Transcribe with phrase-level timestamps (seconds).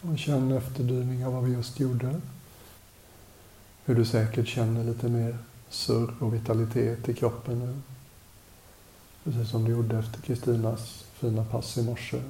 [0.00, 2.20] Och känn efterdyning av vad vi just gjorde.
[3.84, 5.38] Hur du säkert känner lite mer
[5.68, 7.80] surr och vitalitet i kroppen nu.
[9.24, 12.22] Precis som du gjorde efter Kristinas fina pass i morse.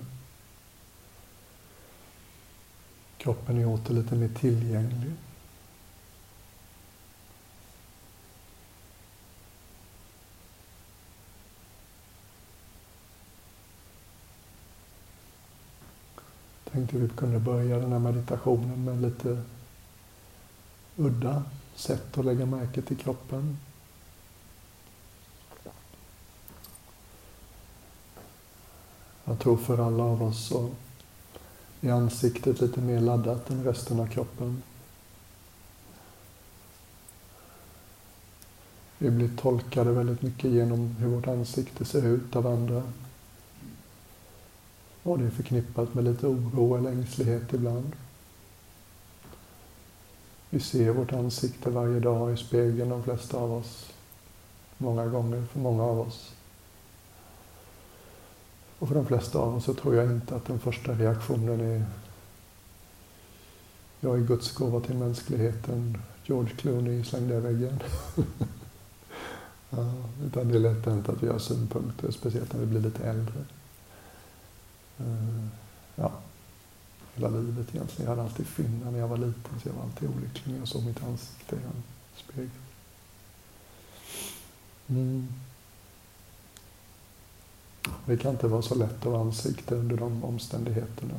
[3.19, 5.13] Kroppen är åter lite mer tillgänglig.
[16.77, 19.43] Tänkte vi kunde börja den här meditationen med lite
[20.97, 21.43] udda
[21.75, 23.59] sätt att lägga märke till kroppen.
[29.25, 30.71] Jag tror för alla av oss så
[31.81, 34.63] är ansiktet lite mer laddat än resten av kroppen.
[38.99, 42.83] Vi blir tolkade väldigt mycket genom hur vårt ansikte ser ut av andra.
[45.07, 47.93] Och det är förknippat med lite oro eller ängslighet ibland.
[50.51, 53.93] Vi ser vårt ansikte varje dag i spegeln, de flesta av oss.
[54.79, 56.33] Många gånger för många av oss.
[58.79, 61.85] Och för de flesta av oss så tror jag inte att den första reaktionen är
[64.01, 67.83] jag är Guds gåva till mänskligheten, George Clooney slängde i väggen.
[69.71, 69.93] ja,
[70.27, 73.45] utan det är lätt hänt att vi har synpunkter, speciellt när vi blir lite äldre.
[74.99, 75.47] Eh,
[75.95, 76.13] ja,
[77.15, 78.11] hela livet egentligen.
[78.11, 80.69] Jag hade alltid finnar när jag var liten, så jag var alltid olycklig när jag
[80.69, 81.83] såg mitt ansikte i en
[82.17, 82.51] spegel.
[84.89, 85.29] Mm.
[88.07, 91.15] Det kan inte vara så lätt att vara ansikte under de omständigheterna.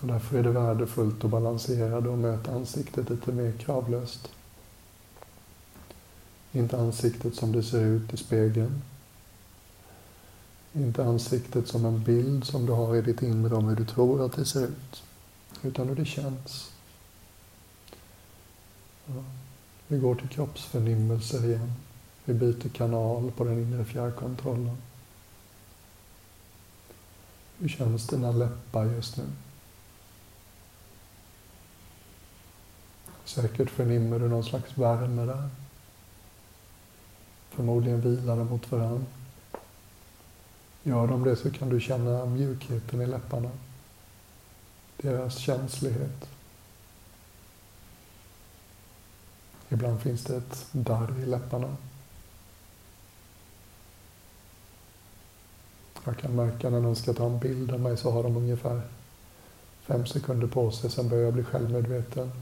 [0.00, 4.28] Och därför är det värdefullt att balansera det och möta ansiktet lite mer kravlöst.
[6.52, 8.82] Inte ansiktet som det ser ut i spegeln.
[10.76, 14.26] Inte ansiktet som en bild som du har i ditt inre om hur du tror
[14.26, 15.02] att det ser ut.
[15.62, 16.72] Utan hur det känns.
[19.06, 19.24] Ja.
[19.88, 21.72] Vi går till kroppsförnimmelser igen.
[22.24, 24.76] Vi byter kanal på den inre fjärrkontrollen.
[27.58, 29.24] Hur känns dina läppar just nu?
[33.24, 35.48] Säkert förnimmer du någon slags värme där.
[37.50, 39.06] Förmodligen vilar de mot varandra.
[40.86, 43.50] Gör de det så kan du känna mjukheten i läpparna.
[44.96, 46.28] Deras känslighet.
[49.68, 51.76] Ibland finns det ett darr i läpparna.
[56.04, 58.80] Jag kan märka när någon ska ta en bild av mig så har de ungefär
[59.80, 62.32] fem sekunder på sig, sen börjar jag bli självmedveten.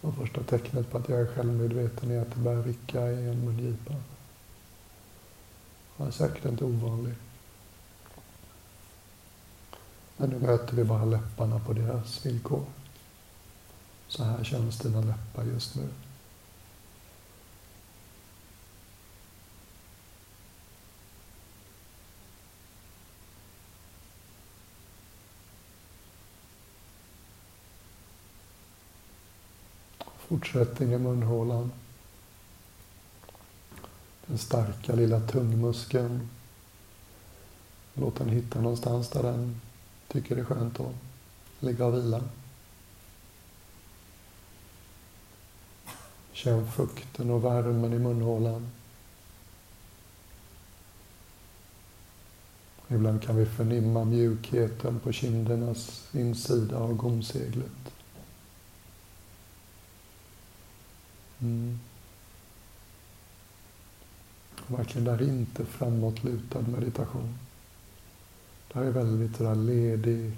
[0.00, 3.44] Och första tecknet på att jag är självmedveten är att det börjar vicka i en
[3.44, 3.94] mungipa.
[6.00, 7.14] Han är säkert inte ovanlig.
[10.16, 12.64] Men nu möter vi bara läpparna på deras villkor.
[14.08, 15.88] Så här känns dina läppar just nu.
[30.18, 31.72] Fortsättning i munhålan.
[34.30, 36.28] Den starka lilla tungmuskeln.
[37.94, 39.60] Låt den hitta någonstans där den
[40.08, 40.94] tycker det är skönt att
[41.60, 42.22] ligga och vila.
[46.32, 48.70] Känn fukten och värmen i munhålan.
[52.88, 57.94] Ibland kan vi förnimma mjukheten på kindernas insida av gomseglet.
[61.38, 61.78] Mm
[64.76, 67.38] verkligen där inte framåtlutad meditation.
[68.72, 70.32] Det här är väldigt sådär ledig,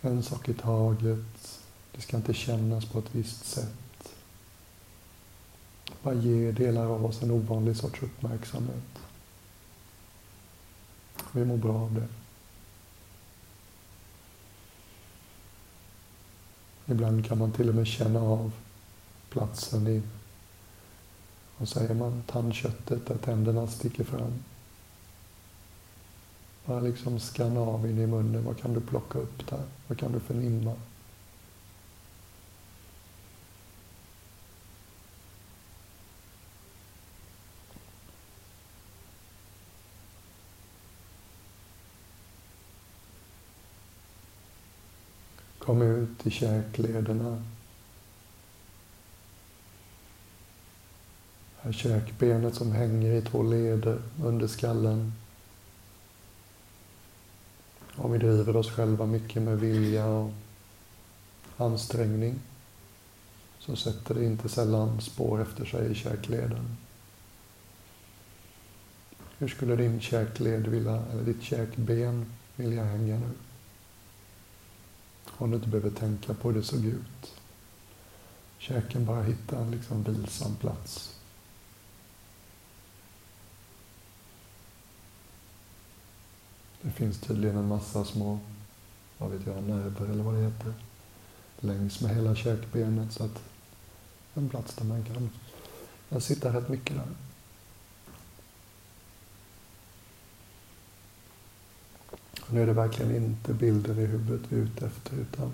[0.00, 1.60] en sak i taget.
[1.92, 4.14] Det ska inte kännas på ett visst sätt.
[6.02, 8.98] Bara ge delar av oss en ovanlig sorts uppmärksamhet.
[11.32, 12.08] Vi mår bra av det.
[16.92, 18.52] Ibland kan man till och med känna av
[19.30, 20.02] platsen i
[21.60, 22.22] vad säger man?
[22.26, 24.32] Tandköttet där tänderna sticker fram.
[26.64, 28.44] Bara liksom skanna av in i munnen.
[28.44, 29.62] Vad kan du plocka upp där?
[29.86, 30.74] Vad kan du förnimma?
[45.58, 47.42] Kom ut i käklederna.
[51.70, 55.12] Här käkbenet som hänger i två leder under skallen.
[57.96, 60.32] Om vi driver oss själva mycket med vilja och
[61.56, 62.34] ansträngning
[63.58, 66.76] så sätter det inte sällan spår efter sig i käkleden.
[69.38, 72.26] Hur skulle din käkled vilja, eller ditt käkben
[72.56, 73.30] vilja hänga nu?
[75.26, 77.34] Om du inte behöver tänka på hur det såg ut.
[78.58, 81.19] Käken bara hittar en liksom vilsam plats.
[86.82, 88.38] Det finns tydligen en massa små,
[89.18, 90.74] vad vet jag, nerver eller vad det heter,
[91.60, 93.42] längs med hela käkbenet så att
[94.34, 95.30] en plats där man kan,
[96.08, 97.06] kan sitta rätt mycket där.
[102.40, 105.52] Och nu är det verkligen inte bilder i huvudet vi är ute efter utan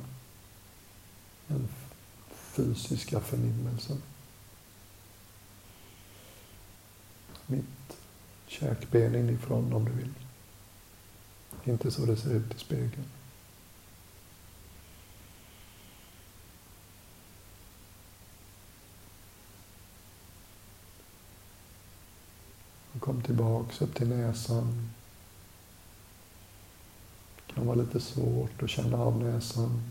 [1.46, 1.68] den
[2.30, 4.02] fysiska förnimmelsen.
[7.46, 7.96] Mitt
[8.46, 10.12] käkben inifrån om du vill.
[11.64, 13.04] Inte så det ser ut i spegeln.
[23.06, 24.90] kom tillbaks upp till näsan.
[27.46, 29.82] Det kan vara lite svårt att känna av näsan.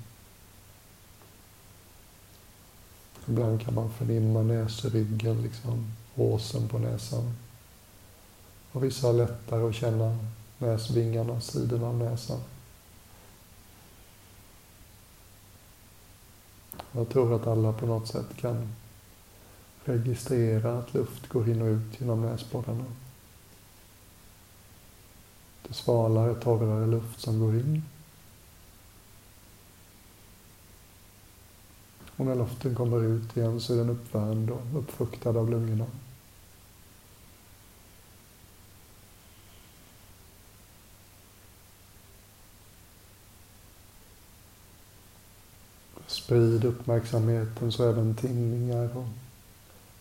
[3.28, 7.34] Ibland kan man förnimma näsryggen, liksom åsen på näsan.
[8.72, 10.18] Och vissa har lättare att känna
[10.66, 12.40] näsvingarna, sidorna av näsan.
[16.92, 18.76] Jag tror att alla på något sätt kan
[19.84, 22.86] registrera att luft går in och ut genom näsborrarna.
[25.68, 27.84] Det svalare, torrare luft som går in.
[32.18, 35.86] Och när luften kommer ut igen så är den uppvärmd och uppfuktad av lungorna.
[46.26, 49.08] Sprid uppmärksamheten så även tinningar och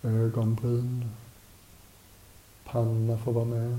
[0.03, 1.11] ögonbryn,
[2.65, 3.79] panna får vara med.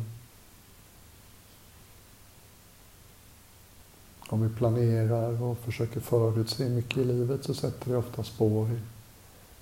[4.29, 8.79] Om vi planerar och försöker förutse mycket i livet så sätter det ofta spår i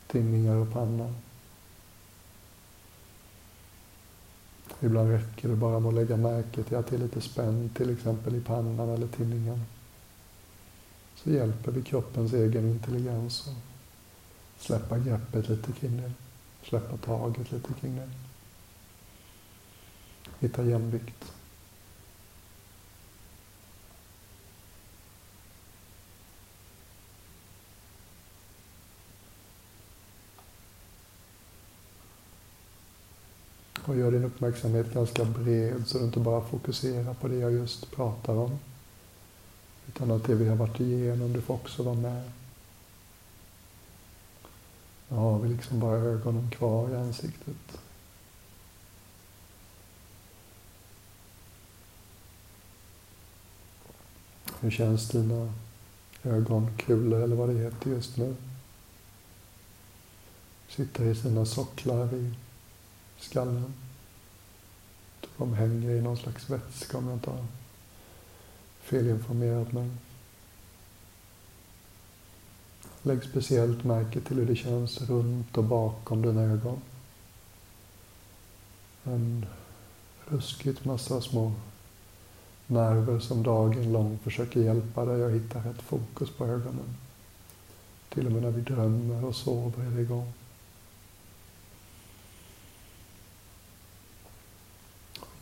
[0.08, 1.14] tinningar och panna.
[4.80, 7.94] Ibland räcker det bara med att lägga märke till att det är lite spänt, till
[7.94, 9.62] exempel i pannan eller tinningen.
[11.24, 16.12] Så hjälper vi kroppens egen intelligens att släppa greppet lite kring det.
[16.64, 18.10] Släppa taget lite kring det.
[20.40, 21.34] Hitta jämvikt.
[33.86, 37.92] och gör din uppmärksamhet ganska bred så du inte bara fokuserar på det jag just
[37.92, 38.60] pratar om.
[39.96, 42.32] Utan att det vi har varit igenom, du får också vara med.
[45.10, 47.78] Nu har vi liksom bara ögonen kvar i ansiktet.
[54.60, 55.54] Hur känns dina
[56.24, 58.36] ögonkulor eller vad det heter just nu?
[60.70, 62.34] Sitter i sina socklar i
[63.18, 63.74] skallen.
[65.38, 67.46] De hänger i någon slags vätska om jag inte har
[68.84, 69.90] felinformerat mig.
[73.02, 76.82] Lägg speciellt märke till hur det känns runt och bakom dina ögon.
[79.04, 79.46] En
[80.26, 81.52] ruskigt massa små
[82.68, 86.96] nerver som dagen lång försöker hjälpa dig att hitta rätt fokus på ögonen.
[88.10, 90.34] Till och med när vi drömmer och sover är det igång.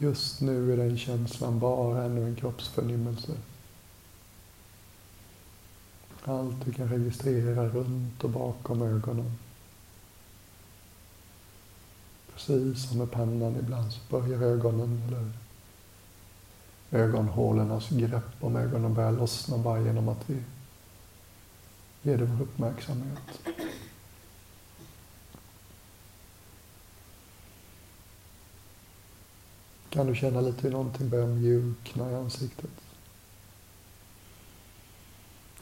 [0.01, 3.31] Just nu är den känslan bara ännu en kroppsförnimmelse.
[6.23, 9.37] Allt du kan registrera runt och bakom ögonen.
[12.33, 15.31] Precis som med pannan ibland så börjar ögonen, eller
[17.03, 20.43] ögonhålornas grepp om ögonen börjar lossna bara genom att vi
[22.01, 23.47] ger det vår uppmärksamhet.
[29.91, 32.69] Kan du känna lite hur någonting börjar mjukna i ansiktet?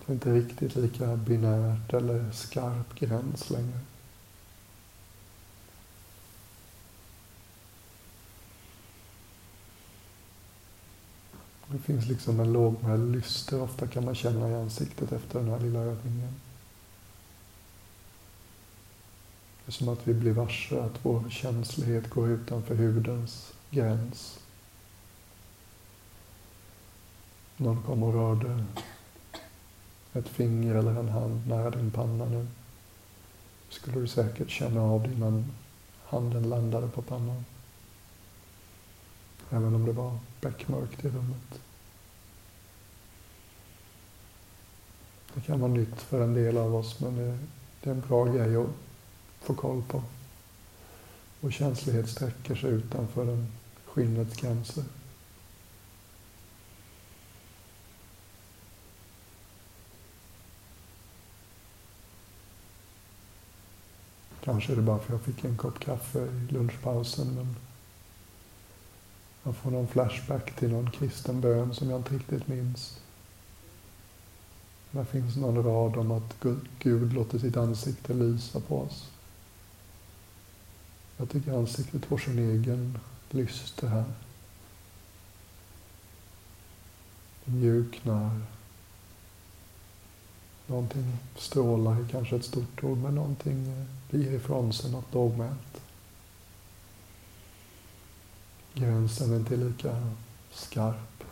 [0.05, 3.79] Det är inte riktigt lika binärt eller skarp gräns längre.
[11.67, 15.59] Det finns liksom en lågmäld lyster ofta kan man känna i ansiktet efter den här
[15.59, 16.33] lilla övningen.
[19.65, 24.39] Det är som att vi blir varse att vår känslighet går utanför hudens gräns.
[27.57, 28.65] Någon kom och rörde
[30.13, 32.47] ett finger eller en hand nära din panna nu
[33.69, 35.51] skulle du säkert känna av det innan
[36.05, 37.45] handen landade på pannan.
[39.49, 41.61] Även om det var beckmörkt i rummet.
[45.33, 47.37] Det kan vara nytt för en del av oss, men det,
[47.81, 48.67] det är en bra grej att
[49.41, 50.03] få koll på.
[51.41, 53.47] Och känslighet sträcker sig utanför den
[53.93, 54.83] skinnets gränser.
[64.43, 67.55] Kanske är det bara för att jag fick en kopp kaffe i lunchpausen, men
[69.43, 72.99] jag får någon flashback till någon kristen bön som jag inte riktigt minns.
[74.91, 76.45] Där finns någon rad om att
[76.79, 79.09] Gud låter sitt ansikte lysa på oss.
[81.17, 82.99] Jag tycker ansiktet får sin egen
[83.33, 84.05] lyster här.
[87.45, 88.41] Det mjuknar.
[90.67, 95.81] Någonting strålar är kanske ett stort ord, men någonting blir ifrån sig något lågmält.
[98.73, 100.07] Gränsen är inte lika
[100.51, 101.23] skarp.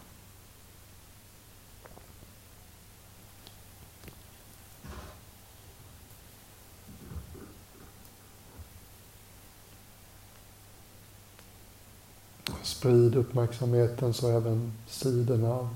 [12.67, 15.69] Sprid uppmärksamheten så även sidorna av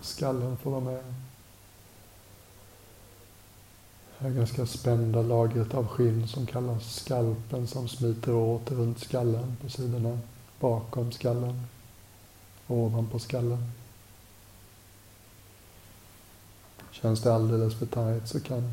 [0.00, 1.04] skallen får vara med.
[4.18, 9.56] Det här ganska spända lagret av skinn som kallas skalpen som smiter åt runt skallen
[9.62, 10.18] på sidorna,
[10.60, 11.62] bakom skallen,
[12.68, 13.72] ovanpå skallen.
[16.90, 18.72] Känns det alldeles för tajt så kan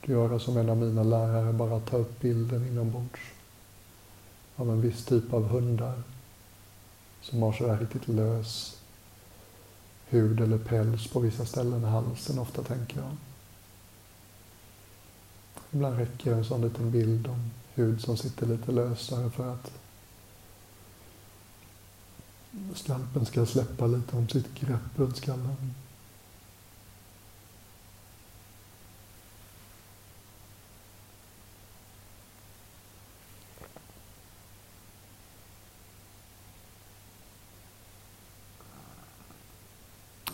[0.00, 3.20] du göra som en av mina lärare, bara ta upp bilden inombords
[4.56, 6.02] av en viss typ av hundar
[7.22, 8.78] som har sådär riktigt lös
[10.08, 13.16] hud eller päls på vissa ställen, halsen ofta tänker jag.
[15.70, 19.72] Ibland räcker en sån liten bild om hud som sitter lite lösare för att
[22.74, 25.74] skalpen ska släppa lite om sitt grepp runt skallen.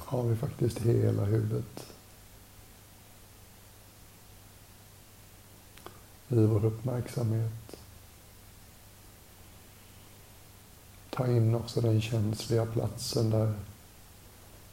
[0.09, 1.87] Har vi faktiskt hela huvudet
[6.29, 7.77] i vår uppmärksamhet.
[11.11, 13.55] Ta in också den känsliga platsen där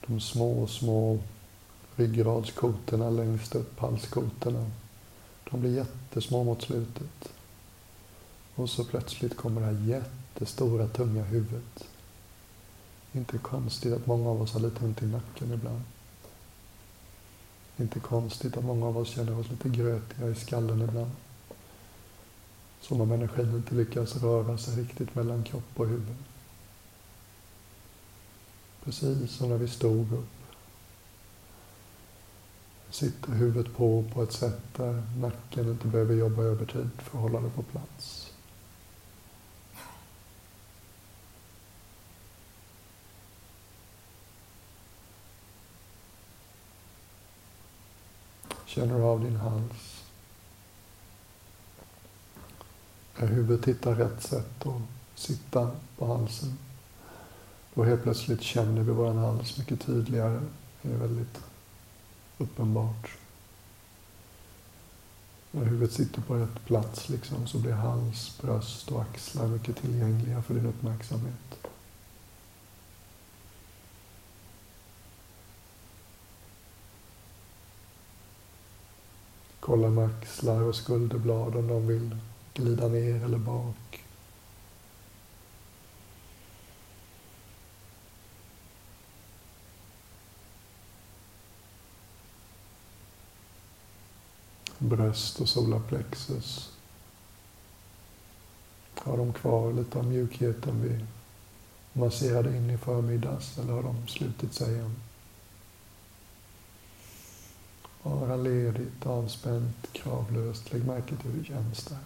[0.07, 1.19] de små, små
[1.95, 4.71] ryggradskotorna längst upp, halskotorna,
[5.51, 7.29] de blir jättesmå mot slutet.
[8.55, 11.94] Och så plötsligt kommer det här jättestora, tunga huvudet.
[13.15, 15.81] Inte konstigt att många av oss har lite ont i nacken ibland.
[17.77, 21.11] Inte konstigt att många av oss känner oss lite grötiga i skallen ibland.
[22.81, 26.15] Som om energin inte lyckas röra sig riktigt mellan kropp och huvud.
[28.83, 30.29] Precis som när vi stod upp.
[32.89, 37.41] Sitter huvudet på på ett sätt där nacken inte behöver jobba övertid för att hålla
[37.41, 38.24] det på plats.
[48.75, 50.03] Känner du av din hals?
[53.17, 54.81] När huvudet hittar rätt sätt att
[55.19, 56.57] sitta på halsen,
[57.73, 60.41] då helt plötsligt känner vi vår hals mycket tydligare.
[60.81, 61.39] Det är väldigt
[62.37, 63.11] uppenbart.
[65.51, 70.41] När huvudet sitter på rätt plats liksom, så blir hals, bröst och axlar mycket tillgängliga
[70.41, 71.64] för din uppmärksamhet.
[79.65, 82.17] Kolla med axlar och skulderblad om de vill
[82.53, 84.03] glida ner eller bak.
[94.77, 96.71] Bröst och solarplexus.
[98.95, 101.05] Har de kvar lite av mjukheten vi
[101.99, 104.95] masserade in i förmiddags eller har de slutit sig än?
[108.05, 110.73] Bara ledigt, avspänt, kravlöst.
[110.73, 111.97] Lägg märke till hur det känns där.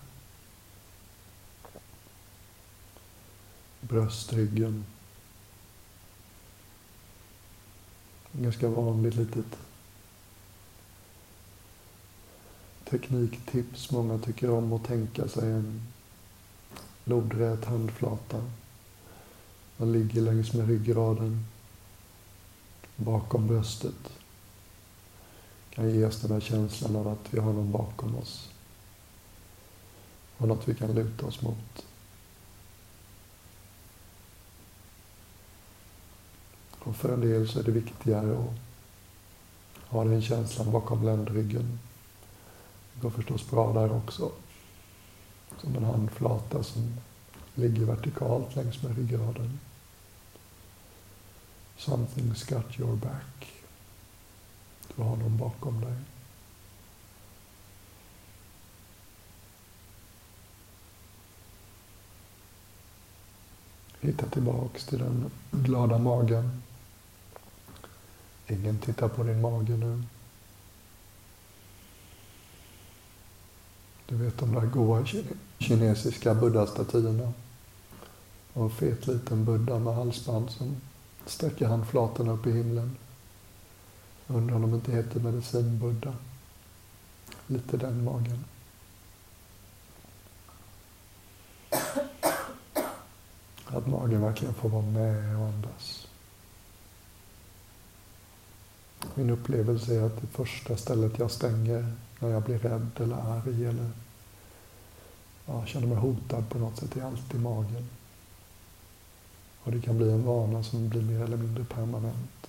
[3.82, 4.86] bröstryggen.
[8.32, 9.58] Ganska vanligt litet
[12.90, 13.92] tekniktips.
[13.92, 15.82] Många tycker om att tänka sig en
[17.04, 18.44] lodrät handflata.
[19.78, 21.46] Man ligger längs med ryggraden.
[22.96, 24.19] bakom bröstet
[25.80, 28.50] kan ge oss den här känslan av att vi har någon bakom oss
[30.38, 31.86] och något vi kan luta oss mot.
[36.80, 38.54] Och för en del så är det viktigare att
[39.88, 41.80] ha den känslan bakom ländryggen.
[42.94, 44.32] Det går förstås bra där också.
[45.58, 46.94] Som en handflata som
[47.56, 49.60] ligger vertikalt längs med ryggraden.
[51.78, 53.59] Something's got your back.
[54.96, 55.96] Du har någon bakom dig.
[64.02, 66.62] Hitta tillbaks till den glada magen.
[68.48, 70.04] Ingen tittar på din mage nu.
[74.06, 75.06] Du vet de där goa
[75.60, 77.34] kinesiska buddha-statyerna.
[78.54, 80.76] Och en fet liten buddha med halsband som
[81.26, 82.98] sträcker handflatorna upp i himlen.
[84.32, 86.14] Undrar om de inte heter medicinbuddha.
[87.48, 88.46] Lite den magen.
[93.66, 96.08] Att magen verkligen får vara med och andas.
[99.16, 103.66] Min upplevelse är att det första stället jag stänger när jag blir rädd eller arg
[103.66, 103.90] eller
[105.46, 107.90] ja, känner mig hotad på något sätt är alltid magen.
[109.64, 112.49] Och det kan bli en vana som blir mer eller mindre permanent.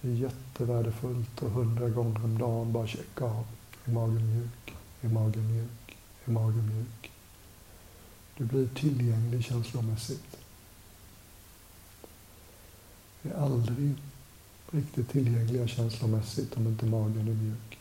[0.00, 3.46] Det är jättevärdefullt att hundra gånger om dagen bara checka av.
[3.84, 4.74] Är magen mjuk?
[5.00, 5.96] Är magen mjuk?
[6.24, 7.10] Är magen mjuk?
[8.36, 10.36] Du blir tillgänglig känslomässigt.
[13.22, 13.94] Vi är aldrig
[14.70, 17.79] riktigt tillgängliga känslomässigt om inte magen är mjuk.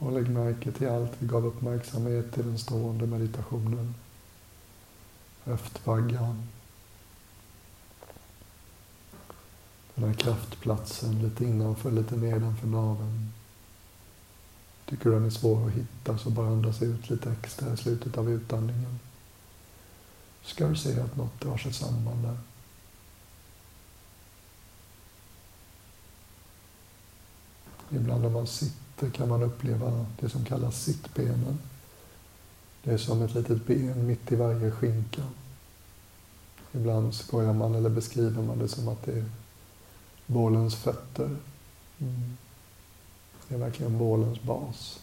[0.00, 3.94] Och lägg märke till allt vi gav uppmärksamhet till den stående meditationen.
[5.44, 6.48] Höftvaggan.
[9.94, 13.32] Den här kraftplatsen lite innanför, lite nedanför naveln.
[14.84, 18.18] Tycker du den är svår att hitta så bara andas ut lite extra i slutet
[18.18, 18.98] av utandningen.
[20.42, 22.38] Ska du se att något drar sig samman där.
[27.90, 31.58] Ibland när man sitter kan man uppleva det som kallas sittbenen.
[32.82, 35.22] Det är som ett litet ben mitt i varje skinka.
[36.72, 39.24] Ibland skojar man eller beskriver man det som att det är
[40.26, 41.36] bålens fötter.
[41.98, 42.36] Mm.
[43.48, 45.00] Det är verkligen bålens bas.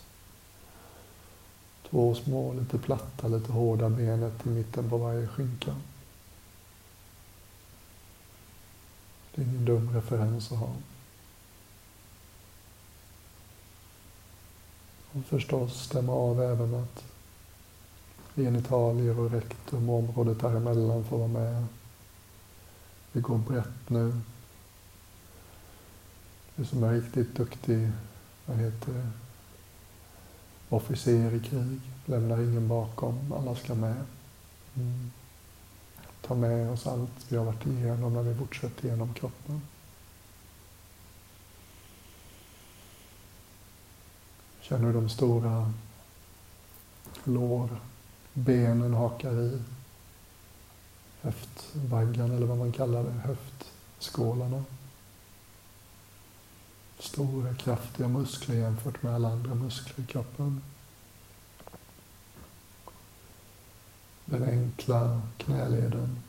[1.90, 5.76] Två små, lite platta, lite hårda benet i mitten på varje skinka.
[9.36, 10.70] Det är ingen dum referens att ha.
[15.16, 17.04] Och förstås stämma av även att
[18.36, 21.66] genitalier och rektum och området däremellan får vara med.
[23.12, 24.22] Vi går brett nu.
[26.56, 27.92] Du som är riktigt duktig
[28.46, 29.10] vad heter det,
[30.70, 34.04] officer i krig, lämnar ingen bakom, alla ska med.
[34.76, 35.12] Mm.
[36.22, 39.62] Ta med oss allt vi har varit igenom när vi fortsätter genom kroppen.
[44.70, 45.74] Känner du de stora
[47.24, 47.70] lår,
[48.34, 49.62] benen hakar i,
[51.22, 54.64] höftvaggan eller vad man kallar det, höftskålarna
[57.00, 60.62] stora kraftiga muskler jämfört med alla andra muskler i kroppen.
[64.26, 66.20] Den enkla knäleden,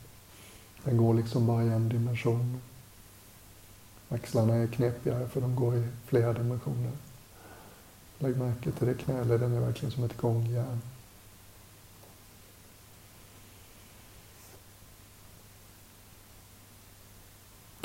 [0.85, 2.61] den går liksom bara i en dimension.
[4.09, 6.93] Axlarna är knepigare för de går i flera dimensioner.
[8.19, 10.81] Lägg märke till det, knäleden är verkligen som ett gångjärn.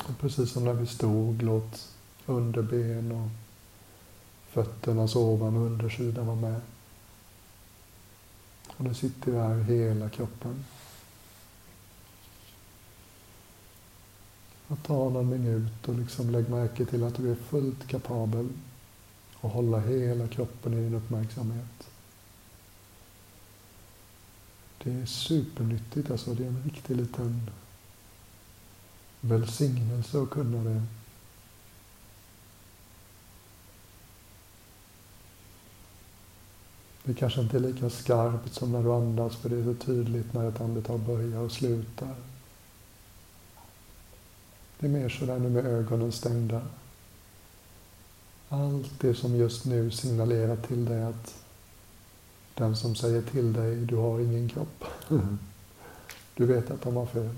[0.03, 1.89] Och precis som när vi stod, låt
[2.25, 3.29] underben och
[4.49, 6.61] fötternas ovan och undersida vara med.
[8.77, 10.65] Och nu sitter vi här hela kroppen.
[14.67, 18.49] Att ta någon minut och liksom lägg märke till att du är fullt kapabel
[19.41, 21.89] och hålla hela kroppen i din uppmärksamhet.
[24.83, 27.51] Det är supernyttigt, alltså det är en riktig liten
[29.21, 30.81] välsignelse att kunna det.
[37.03, 40.33] Det kanske inte är lika skarpt som när du andas för det är så tydligt
[40.33, 42.15] när ett andetag börjar och slutar.
[44.79, 46.61] Det är mer sådär nu med ögonen stängda.
[48.53, 51.35] Allt det som just nu signalerar till dig att
[52.55, 54.83] den som säger till dig, du har ingen kropp.
[56.35, 57.29] Du vet att de har fel.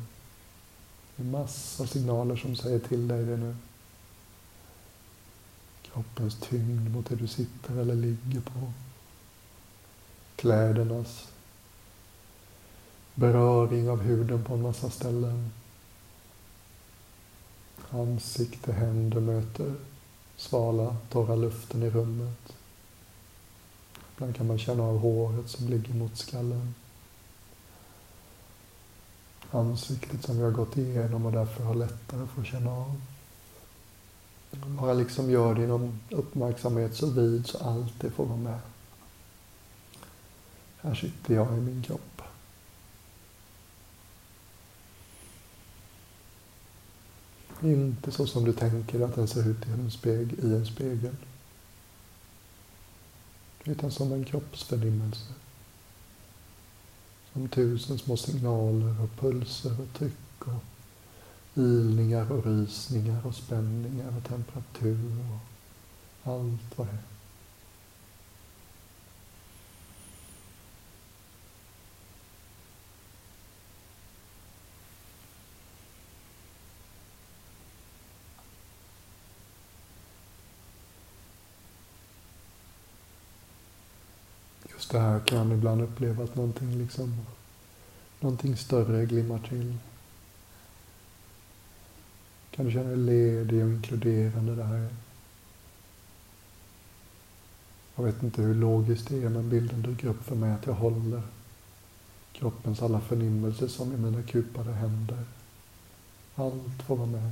[1.15, 3.55] Det är massa signaler som säger till dig det nu.
[5.81, 8.73] Kroppens tyngd mot det du sitter eller ligger på.
[10.35, 11.27] Klädernas
[13.15, 15.51] beröring av huden på en massa ställen.
[17.89, 19.75] Ansikte, händer möter
[20.37, 22.53] svala, torra luften i rummet.
[24.13, 26.75] Ibland kan man känna av håret som ligger mot skallen.
[29.51, 33.01] Ansiktet som vi har gått igenom och därför har lättare för att känna av.
[34.51, 38.59] Bara liksom gör din uppmärksamhet så vid så allt det får vara med.
[40.81, 42.21] Här sitter jag i min kropp.
[47.61, 51.15] Inte så som du tänker att den ser ut i en, speg, i en spegel.
[53.63, 55.33] Utan som en kroppsförnimmelse.
[57.33, 60.63] Som tusen små signaler och pulser och tryck och
[61.55, 65.17] ilningar och rysningar och spänningar och temperatur
[66.23, 67.12] och allt vad det är.
[84.73, 87.25] Just det här kan ibland uppleva att någonting, liksom,
[88.19, 89.77] någonting större glimmar till.
[92.51, 94.89] Kan du känna dig ledig och inkluderande där?
[97.95, 100.73] Jag vet inte hur logiskt det är, men bilden dyker upp för mig att jag
[100.73, 101.21] håller
[102.33, 105.23] kroppens alla förnimmelser som i mina kupade händer.
[106.35, 107.31] Allt får vara med.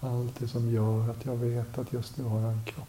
[0.00, 2.88] Allt det som gör att jag vet att just nu har jag en kropp.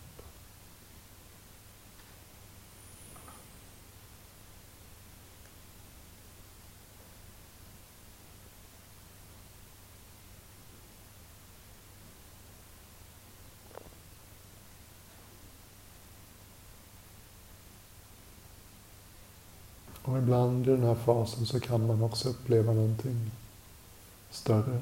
[20.04, 23.32] Och ibland i den här fasen så kan man också uppleva någonting
[24.30, 24.82] större.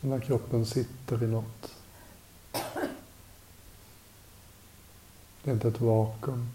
[0.00, 1.74] Den här kroppen sitter i något.
[5.42, 6.48] Det är inte ett vakuum.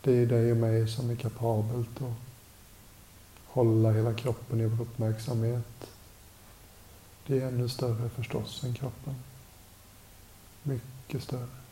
[0.00, 2.12] Det är dig och mig som är kapabelt att
[3.46, 5.90] hålla hela kroppen i vår uppmärksamhet.
[7.26, 9.14] Det är ännu större förstås än kroppen.
[10.62, 11.65] Mycket större.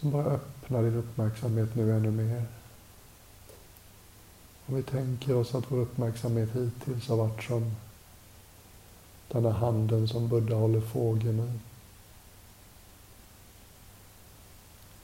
[0.00, 2.44] Som bara öppnar din uppmärksamhet nu ännu mer.
[4.66, 7.76] Om vi tänker oss att vår uppmärksamhet hittills har varit som
[9.28, 11.58] den här handen som Buddha håller fågeln i.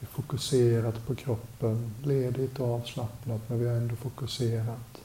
[0.01, 5.01] Vi fokuserat på kroppen, ledigt och avslappnat, men vi har ändå fokuserat.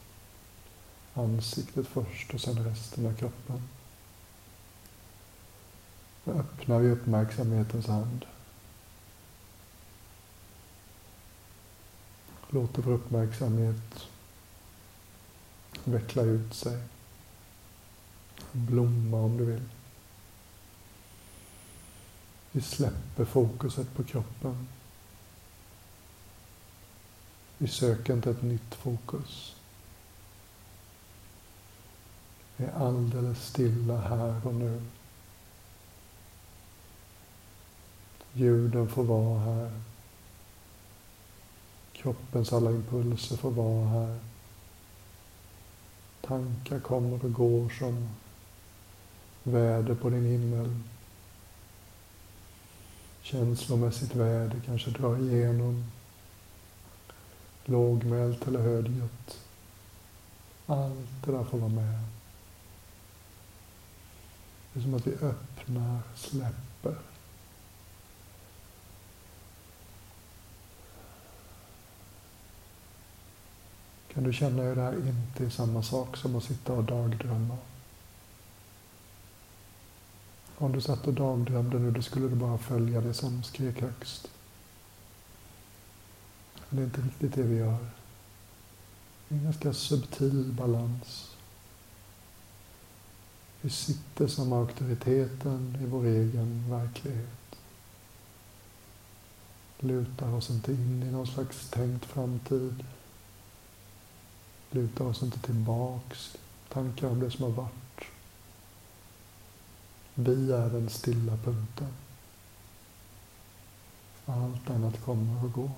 [1.14, 3.62] Ansiktet först och sen resten av kroppen.
[6.24, 8.26] Då öppnar vi uppmärksamhetens hand.
[12.54, 14.08] Låter vår uppmärksamhet
[15.84, 16.78] veckla ut sig.
[18.52, 19.70] Blomma om du vill.
[22.52, 24.68] Vi släpper fokuset på kroppen.
[27.58, 29.56] Vi söker inte ett nytt fokus.
[32.58, 34.82] Vi är alldeles stilla här och nu.
[38.34, 39.91] Ljuden får vara här.
[42.02, 44.20] Kroppens alla impulser får vara här.
[46.22, 48.10] Tankar kommer och går som
[49.44, 50.80] väder på din himmel.
[53.22, 55.92] Känslomässigt väder kanske drar igenom.
[57.66, 59.40] Lågmält eller högljutt.
[60.66, 62.00] Allt det där får vara med.
[64.74, 67.11] Det är som att vi öppnar, släpper.
[74.14, 77.58] Kan du känna hur det här inte är samma sak som att sitta och dagdrömma?
[80.58, 84.28] Om du satt och dagdrömde nu, då skulle du bara följa det som skrek högst.
[86.70, 87.78] Men det är inte riktigt det vi gör.
[89.28, 91.36] Det är en ganska subtil balans.
[93.62, 97.56] Vi sitter som auktoriteten i vår egen verklighet.
[99.80, 102.86] Lutar oss inte in i någon slags tänkt framtid
[104.72, 106.38] lutar oss inte tillbaks,
[106.70, 108.06] tankar om det som har varit.
[110.16, 111.94] Vi är den stilla punkten.
[114.26, 115.72] Allt annat kommer och går.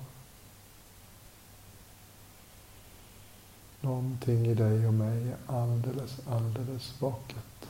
[3.81, 7.67] Någonting i dig och mig är alldeles, alldeles vaket.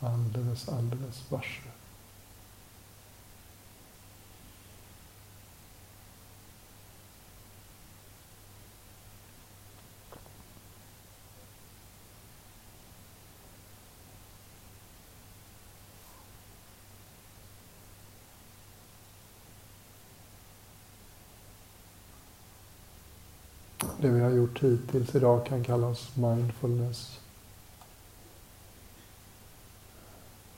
[0.00, 1.75] Alldeles, alldeles varse.
[24.06, 27.20] Det vi har gjort hittills idag kan kallas mindfulness.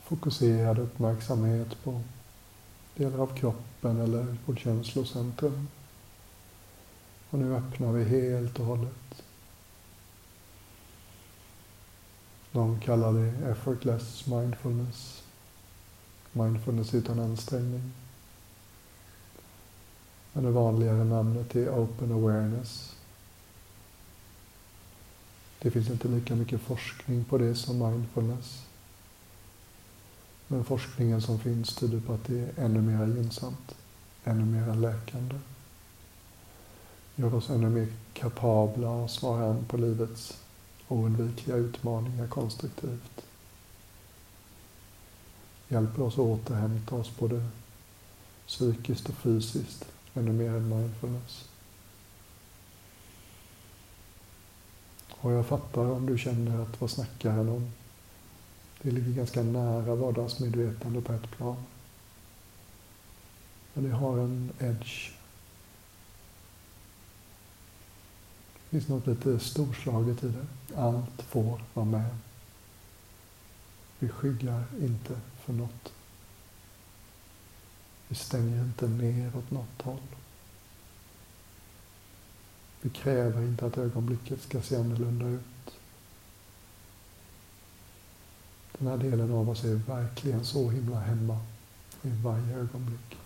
[0.02, 2.00] Fokuserad uppmärksamhet på
[2.96, 5.68] delar av kroppen eller vårt känslocentrum.
[7.30, 9.22] Och nu öppnar vi helt och hållet.
[12.52, 15.22] De kallar det effortless mindfulness.
[16.32, 17.92] Mindfulness utan ansträngning.
[20.32, 22.97] Men det vanligare namnet är open awareness.
[25.58, 28.64] Det finns inte lika mycket forskning på det som mindfulness.
[30.46, 33.74] Men forskningen som finns tyder på att det är ännu mer gynnsamt,
[34.24, 35.38] ännu mer läkande.
[37.16, 40.38] Gör oss ännu mer kapabla att svara an på livets
[40.88, 43.24] oundvikliga utmaningar konstruktivt.
[45.68, 47.48] Hjälper oss att återhämta oss både
[48.46, 51.47] psykiskt och fysiskt, ännu mer än mindfulness.
[55.20, 57.72] Och jag fattar om du känner att vad snackar han om?
[58.82, 61.56] Det ligger ganska nära vardagsmedvetande på ett plan.
[63.74, 65.12] Men det har en edge.
[68.54, 70.76] Det finns något lite storslaget i det.
[70.76, 72.16] Allt får vara med.
[73.98, 75.92] Vi skyggar inte för något.
[78.08, 80.17] Vi stänger inte ner åt något håll.
[82.88, 85.74] Vi kräver inte att ögonblicket ska se annorlunda ut.
[88.78, 91.38] Den här delen av oss är verkligen så himla hemma
[92.02, 93.16] i varje ögonblick.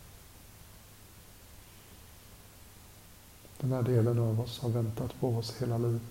[3.60, 6.02] Den här delen av oss har väntat på oss hela livet.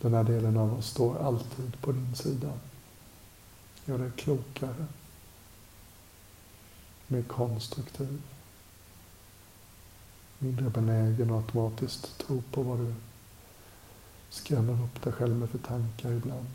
[0.00, 2.52] Den här delen av oss står alltid på din sida.
[3.84, 4.86] Gör dig klokare
[7.12, 8.22] mer konstruktiv.
[10.38, 12.94] Mindre benägen att automatiskt tro på vad du
[14.30, 16.46] skrämmer upp dig själv med för tankar ibland.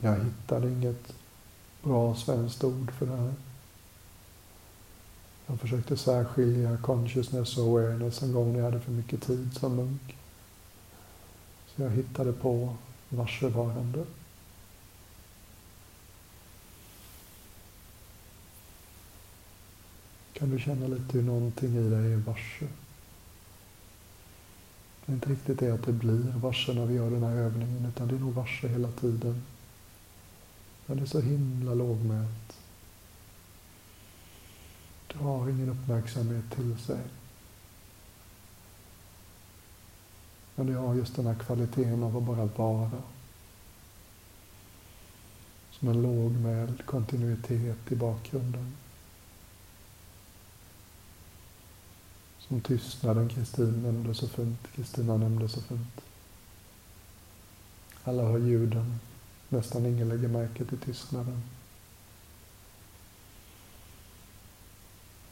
[0.00, 1.14] Jag hittade inget
[1.82, 3.47] bra svenskt ord för det här.
[5.50, 9.76] Jag försökte särskilja consciousness och awareness en gång när jag hade för mycket tid som
[9.76, 10.16] munk.
[11.66, 12.76] Så jag hittade på
[13.08, 14.04] varsevarande.
[20.32, 22.66] Kan du känna lite hur någonting i dig är varse?
[25.06, 27.92] Det är inte riktigt det att det blir varse när vi gör den här övningen,
[27.94, 29.42] utan det är nog varse hela tiden.
[30.86, 32.57] Men det är så himla lågmält
[35.12, 37.00] drar ingen uppmärksamhet till sig.
[40.54, 43.02] Men det har just den här kvaliteten av att bara vara.
[45.70, 48.76] Som en lågmäld kontinuitet i bakgrunden.
[52.38, 54.60] Som tystnaden Kristin nämnde så fint.
[54.74, 56.00] Kristina nämnde så fint.
[58.04, 59.00] Alla hör ljuden.
[59.48, 61.42] Nästan ingen lägger märke till tystnaden.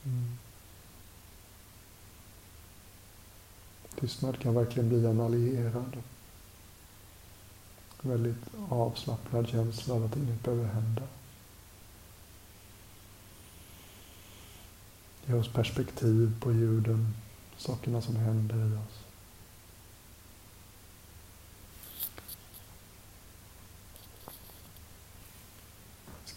[0.07, 0.39] Mm.
[4.01, 5.97] Tystnad kan verkligen bli en allierad.
[8.03, 11.03] En väldigt avslappnad känsla av att inget behöver hända.
[15.27, 17.15] Ge oss perspektiv på ljuden,
[17.57, 19.06] sakerna som händer i oss.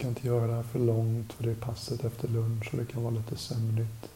[0.00, 2.86] ska inte göra det här för långt för det är passet efter lunch och det
[2.86, 4.10] kan vara lite sömnigt.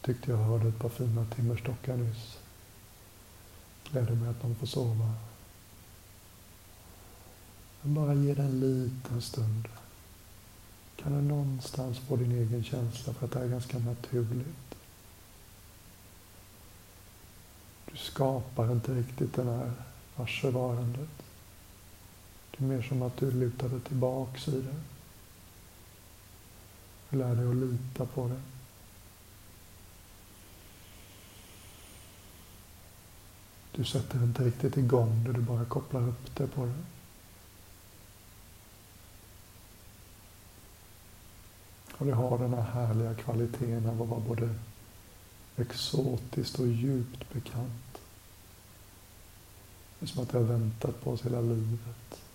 [0.00, 2.38] Tyckte jag hörde ett par fina timmerstockar nyss.
[3.90, 5.12] Gläder mig att de får sova.
[7.82, 9.68] Men bara ge det en liten stund.
[10.96, 14.74] Kan du någonstans få din egen känsla för att det här är ganska naturligt.
[17.90, 19.72] Du skapar inte riktigt det här
[20.16, 21.25] varsevarandet.
[22.56, 24.74] Det är mer som att du lutar dig tillbaks i det.
[27.10, 28.42] Du lär dig att lita på det.
[33.72, 36.84] Du sätter inte riktigt igång det, du bara kopplar upp det på det.
[41.98, 44.54] Och det har den här härliga kvaliteten av att vara både
[45.56, 48.00] exotiskt och djupt bekant.
[49.98, 52.25] Det är som att det har väntat på oss hela livet.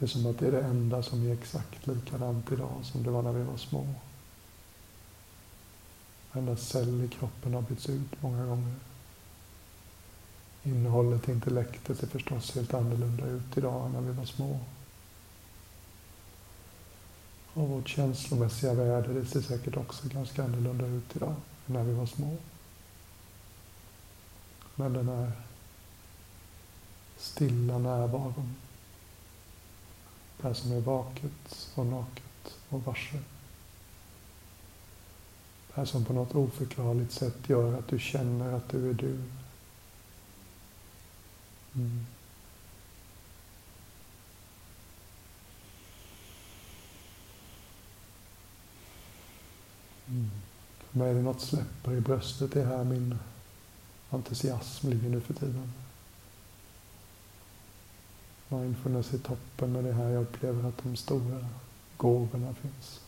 [0.00, 3.10] Det är som att det är det enda som är exakt likadant idag som det
[3.10, 3.86] var när vi var små.
[6.32, 8.74] Varenda cell i kroppen har bytts ut många gånger.
[10.62, 14.60] Innehållet i intellektet ser förstås helt annorlunda ut idag än när vi var små.
[17.54, 21.34] Och vårt känslomässiga värde, det ser säkert också ganska annorlunda ut idag
[21.66, 22.36] än när vi var små.
[24.74, 25.32] Men den här
[27.18, 28.56] stilla närvaron,
[30.42, 33.18] här som är vaket och naket och varse.
[35.68, 39.18] Det här som på något oförklarligt sätt gör att du känner att du är du.
[41.74, 42.06] Mm.
[50.08, 50.30] Mm.
[50.90, 53.18] För mig är det något släpper i bröstet, det är här min
[54.10, 55.72] entusiasm ligger nu för tiden.
[58.52, 61.46] Mindfulness i toppen, och det är här jag upplever att de stora
[61.96, 63.00] gåvorna finns.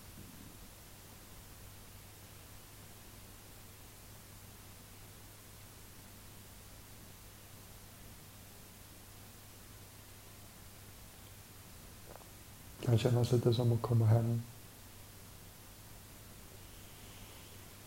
[12.81, 14.43] Det kan kännas lite som att komma hem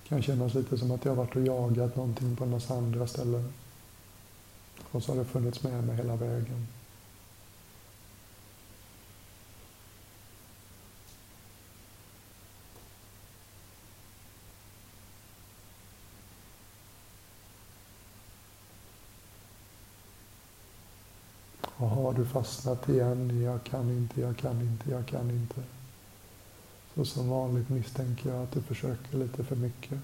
[0.06, 2.76] Det kan kännas lite som att jag har varit och jagat någonting på en massa
[2.76, 3.54] andra ställen.
[4.92, 6.68] Och så har det funnits med mig hela vägen.
[21.62, 25.64] Och har du fastnat igen i jag kan inte, jag kan inte, jag kan inte.
[26.96, 30.00] Så som vanligt misstänker jag att du försöker lite för mycket.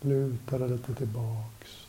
[0.00, 1.86] Luta dig lite tillbaks.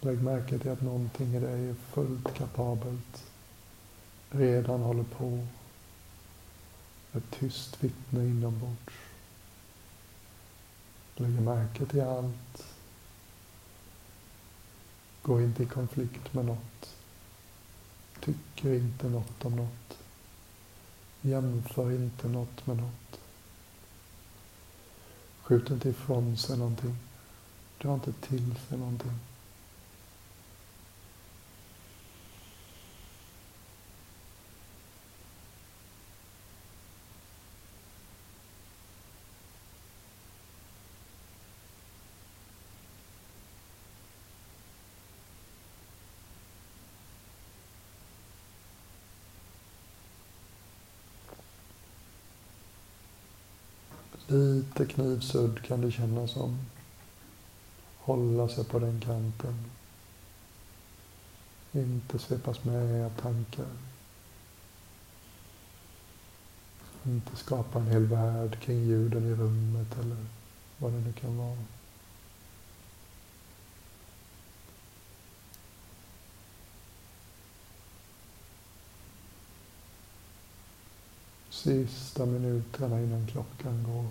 [0.00, 3.24] Lägg märke till att någonting i dig är fullt kapabelt.
[4.30, 5.46] Redan håller på.
[7.12, 8.94] Ett tyst vittne inombords.
[11.16, 12.67] Lägg märke till allt.
[15.22, 16.94] Gå inte i konflikt med något.
[18.20, 19.98] Tycker inte något om något.
[21.20, 23.20] Jämför inte något med något.
[25.42, 26.96] Skjut inte ifrån sig någonting.
[27.78, 29.18] Dra inte till sig någonting.
[54.30, 56.58] Lite knivsudd kan det kännas som.
[57.98, 59.54] Hålla sig på den kanten.
[61.72, 63.66] Inte svepas med av tankar.
[67.04, 70.26] Inte skapa en hel värld kring ljuden i rummet eller
[70.78, 71.58] vad det nu kan vara.
[81.62, 84.06] Sista minuterna innan klockan går.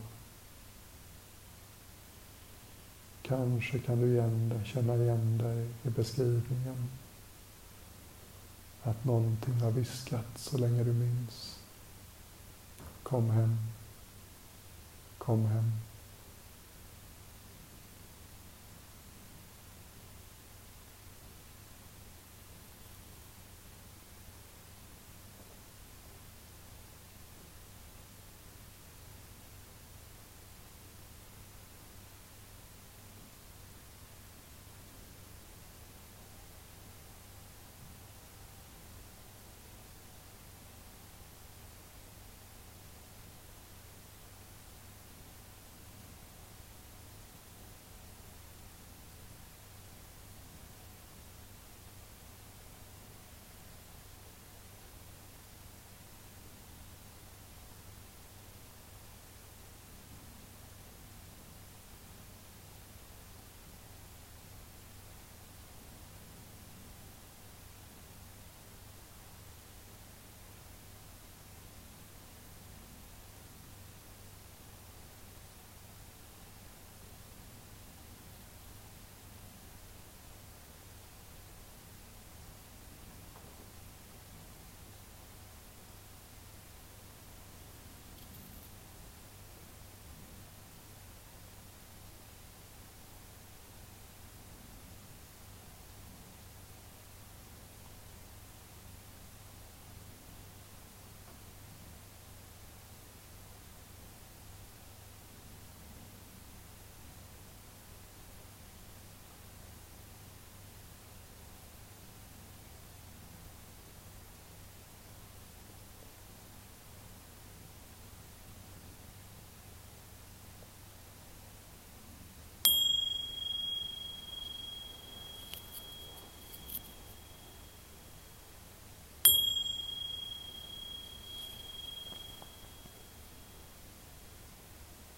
[3.22, 6.90] Kanske kan du igen dig, känna igen dig i beskrivningen.
[8.84, 11.60] Att någonting har viskat så länge du minns.
[13.04, 13.58] Kom hem.
[15.18, 15.72] Kom hem.